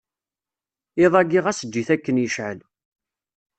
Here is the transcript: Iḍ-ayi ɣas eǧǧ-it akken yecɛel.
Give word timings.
Iḍ-ayi 1.03 1.39
ɣas 1.45 1.59
eǧǧ-it 1.65 1.89
akken 1.95 2.21
yecɛel. 2.21 2.59